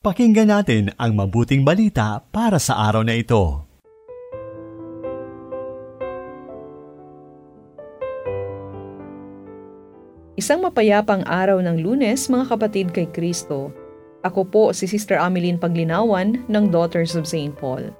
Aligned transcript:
Pakinggan 0.00 0.48
natin 0.48 0.96
ang 0.96 1.12
mabuting 1.12 1.60
balita 1.60 2.24
para 2.32 2.56
sa 2.56 2.88
araw 2.88 3.04
na 3.04 3.20
ito. 3.20 3.68
Isang 10.40 10.64
mapayapang 10.64 11.20
araw 11.28 11.60
ng 11.60 11.84
lunes 11.84 12.32
mga 12.32 12.48
kapatid 12.48 12.96
kay 12.96 13.12
Kristo. 13.12 13.76
Ako 14.24 14.48
po 14.48 14.72
si 14.72 14.88
Sister 14.88 15.20
Ameline 15.20 15.60
Paglinawan 15.60 16.48
ng 16.48 16.64
Daughters 16.72 17.12
of 17.12 17.28
St. 17.28 17.52
Paul. 17.60 17.92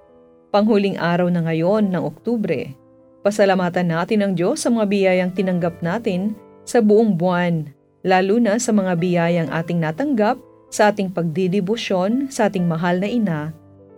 Panghuling 0.56 0.96
araw 0.96 1.28
na 1.28 1.44
ngayon 1.44 1.92
ng 1.92 2.00
Oktubre. 2.00 2.72
Pasalamatan 3.20 3.92
natin 3.92 4.24
ang 4.24 4.32
Diyos 4.32 4.64
sa 4.64 4.72
mga 4.72 4.88
biyayang 4.88 5.36
tinanggap 5.36 5.84
natin 5.84 6.32
sa 6.64 6.80
buong 6.80 7.20
buwan, 7.20 7.68
lalo 8.08 8.40
na 8.40 8.56
sa 8.56 8.72
mga 8.72 8.96
biyayang 8.96 9.52
ating 9.52 9.84
natanggap 9.84 10.40
sa 10.70 10.94
ating 10.94 11.10
pagdidibusyon 11.10 12.30
sa 12.30 12.46
ating 12.46 12.64
mahal 12.70 13.02
na 13.02 13.10
ina, 13.10 13.40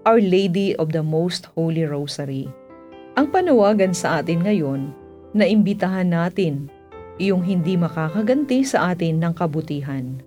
Our 0.09 0.19
Lady 0.19 0.75
of 0.81 0.91
the 0.91 1.05
Most 1.05 1.47
Holy 1.55 1.85
Rosary. 1.85 2.49
Ang 3.15 3.29
panawagan 3.29 3.93
sa 3.93 4.25
atin 4.25 4.43
ngayon 4.43 4.91
na 5.37 5.45
imbitahan 5.45 6.09
natin 6.09 6.73
iyong 7.21 7.45
hindi 7.45 7.77
makakaganti 7.77 8.65
sa 8.65 8.97
atin 8.97 9.21
ng 9.21 9.37
kabutihan. 9.37 10.19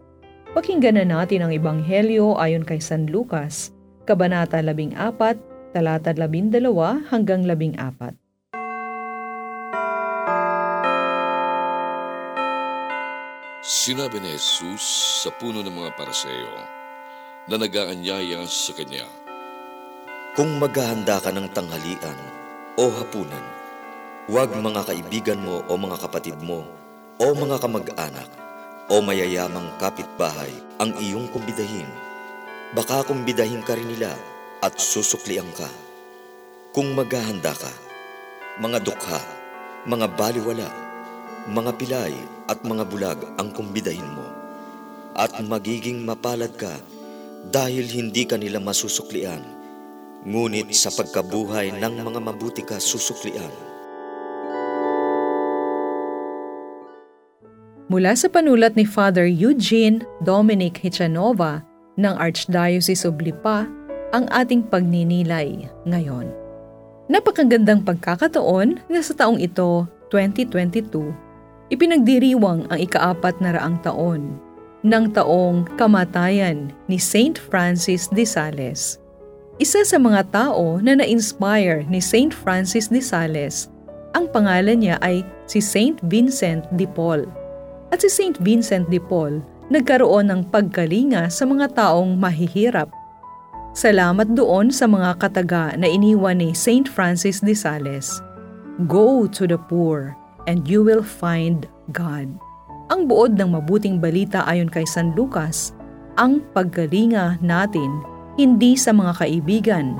Pakinggan 0.56 1.02
na 1.02 1.04
natin 1.04 1.44
ang 1.44 1.52
Ebanghelyo 1.52 2.40
ayon 2.40 2.64
kay 2.64 2.80
San 2.80 3.12
Lucas, 3.12 3.76
Kabanata 4.08 4.62
14, 4.62 5.76
talata 5.76 6.16
12 6.16 7.12
hanggang 7.12 7.44
14. 7.44 8.25
Sinabi 13.66 14.22
ni 14.22 14.30
Jesus 14.30 14.86
sa 15.26 15.34
puno 15.34 15.66
ng 15.66 15.74
mga 15.74 15.98
paraseyo 15.98 16.54
na 17.50 17.58
nag-aanyaya 17.58 18.46
sa 18.46 18.78
kanya. 18.78 19.10
Kung 20.38 20.62
maghahanda 20.62 21.18
ka 21.18 21.34
ng 21.34 21.50
tanghalian 21.50 22.20
o 22.78 22.94
hapunan, 22.94 23.42
huwag 24.30 24.54
mga 24.54 24.86
kaibigan 24.86 25.42
mo 25.42 25.66
o 25.66 25.82
mga 25.82 25.98
kapatid 25.98 26.38
mo 26.46 26.62
o 27.18 27.26
mga 27.34 27.58
kamag-anak 27.58 28.30
o 28.86 29.02
mayayamang 29.02 29.74
kapitbahay 29.82 30.54
ang 30.78 30.94
iyong 31.02 31.26
kumbidahin. 31.34 31.90
Baka 32.78 33.02
kumbidahin 33.02 33.66
ka 33.66 33.74
rin 33.74 33.90
nila 33.90 34.14
at 34.62 34.78
susuklian 34.78 35.50
ka. 35.58 35.66
Kung 36.70 36.94
maghahanda 36.94 37.58
ka, 37.58 37.74
mga 38.62 38.78
dukha, 38.86 39.18
mga 39.90 40.06
baliwala, 40.14 40.85
mga 41.46 41.78
pilay 41.78 42.14
at 42.50 42.58
mga 42.66 42.90
bulag 42.90 43.20
ang 43.38 43.54
kumbidahin 43.54 44.10
mo. 44.18 44.26
At 45.14 45.38
magiging 45.38 46.02
mapalad 46.02 46.58
ka 46.58 46.74
dahil 47.54 47.86
hindi 47.86 48.26
ka 48.26 48.36
nila 48.42 48.58
masusuklian, 48.58 49.46
ngunit 50.26 50.74
sa 50.74 50.90
pagkabuhay 50.90 51.70
ng 51.78 51.94
mga 52.02 52.20
mabuti 52.20 52.66
ka 52.66 52.82
susuklian. 52.82 53.54
Mula 57.86 58.18
sa 58.18 58.26
panulat 58.26 58.74
ni 58.74 58.82
Father 58.82 59.30
Eugene 59.30 60.02
Dominic 60.26 60.82
Hichanova 60.82 61.62
ng 62.02 62.16
Archdiocese 62.18 63.06
of 63.06 63.22
Lipa, 63.22 63.70
ang 64.10 64.26
ating 64.34 64.66
pagninilay 64.66 65.70
ngayon. 65.86 66.34
Napakagandang 67.06 67.86
pagkakataon 67.86 68.82
na 68.90 69.00
sa 69.06 69.14
taong 69.14 69.38
ito, 69.38 69.86
2022, 70.10 71.25
Ipinagdiriwang 71.74 72.70
ang 72.70 72.78
ikaapat 72.78 73.42
na 73.42 73.58
raang 73.58 73.82
taon 73.82 74.38
ng 74.86 75.06
taong 75.18 75.66
kamatayan 75.82 76.70
ni 76.86 77.02
Saint 77.02 77.42
Francis 77.42 78.06
de 78.14 78.22
Sales. 78.22 79.02
Isa 79.58 79.82
sa 79.82 79.98
mga 79.98 80.30
tao 80.30 80.78
na 80.78 80.94
na-inspire 80.94 81.82
ni 81.90 81.98
Saint 81.98 82.30
Francis 82.30 82.94
de 82.94 83.02
Sales, 83.02 83.74
ang 84.14 84.30
pangalan 84.30 84.78
niya 84.78 85.02
ay 85.02 85.26
si 85.50 85.58
Saint 85.58 85.98
Vincent 86.06 86.70
de 86.78 86.86
Paul. 86.86 87.26
At 87.90 88.06
si 88.06 88.14
Saint 88.14 88.38
Vincent 88.46 88.86
de 88.94 89.02
Paul 89.02 89.42
nagkaroon 89.74 90.30
ng 90.30 90.42
pagkalinga 90.54 91.34
sa 91.34 91.50
mga 91.50 91.74
taong 91.74 92.14
mahihirap. 92.14 92.94
Salamat 93.74 94.30
doon 94.38 94.70
sa 94.70 94.86
mga 94.86 95.18
kataga 95.18 95.74
na 95.82 95.90
iniwan 95.90 96.38
ni 96.38 96.54
Saint 96.54 96.86
Francis 96.86 97.42
de 97.42 97.58
Sales. 97.58 98.22
Go 98.86 99.26
to 99.26 99.50
the 99.50 99.58
poor 99.58 100.14
and 100.46 100.66
you 100.66 100.82
will 100.82 101.04
find 101.04 101.70
God. 101.94 102.30
Ang 102.94 103.10
buod 103.10 103.34
ng 103.38 103.58
mabuting 103.58 103.98
balita 103.98 104.46
ayon 104.46 104.70
kay 104.70 104.86
San 104.86 105.14
Lucas, 105.18 105.74
ang 106.16 106.42
paggalinga 106.54 107.42
natin 107.42 107.90
hindi 108.38 108.78
sa 108.78 108.94
mga 108.94 109.26
kaibigan, 109.26 109.98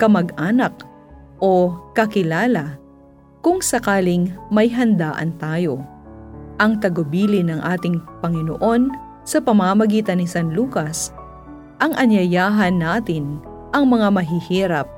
kamag-anak, 0.00 0.72
o 1.42 1.76
kakilala 1.92 2.80
kung 3.44 3.60
sakaling 3.60 4.32
may 4.48 4.70
handaan 4.72 5.36
tayo. 5.36 5.84
Ang 6.62 6.80
tagubili 6.80 7.44
ng 7.44 7.60
ating 7.60 8.00
Panginoon 8.24 8.88
sa 9.26 9.42
pamamagitan 9.42 10.22
ni 10.22 10.26
San 10.26 10.56
Lucas, 10.56 11.12
ang 11.82 11.92
anyayahan 11.98 12.78
natin 12.78 13.42
ang 13.74 13.90
mga 13.90 14.08
mahihirap, 14.14 14.88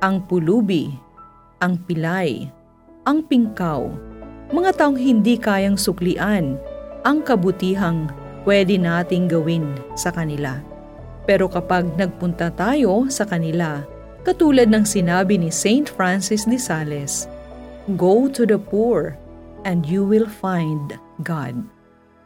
ang 0.00 0.24
pulubi, 0.24 0.90
ang 1.60 1.76
pilay, 1.84 2.48
ang 3.06 3.22
pingkaw, 3.22 3.86
mga 4.50 4.82
taong 4.82 4.98
hindi 4.98 5.38
kayang 5.38 5.78
suklian 5.78 6.58
ang 7.06 7.22
kabutihang 7.22 8.10
pwede 8.42 8.74
nating 8.74 9.30
gawin 9.30 9.78
sa 9.94 10.10
kanila. 10.10 10.58
Pero 11.22 11.46
kapag 11.46 11.86
nagpunta 11.94 12.50
tayo 12.50 13.06
sa 13.06 13.22
kanila, 13.22 13.86
katulad 14.26 14.66
ng 14.66 14.82
sinabi 14.82 15.38
ni 15.38 15.54
Saint 15.54 15.86
Francis 15.86 16.50
de 16.50 16.58
Sales, 16.58 17.30
Go 17.94 18.26
to 18.26 18.42
the 18.42 18.58
poor 18.58 19.14
and 19.62 19.86
you 19.86 20.02
will 20.02 20.26
find 20.26 20.98
God. 21.22 21.54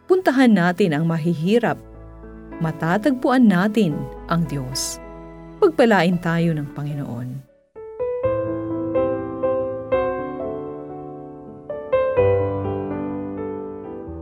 Puntahan 0.09 0.57
natin 0.57 0.97
ang 0.97 1.05
mahihirap. 1.05 1.77
Matatagpuan 2.65 3.45
natin 3.45 3.97
ang 4.33 4.49
Diyos. 4.49 4.97
Pagpalain 5.61 6.17
tayo 6.25 6.57
ng 6.57 6.73
Panginoon. 6.73 7.50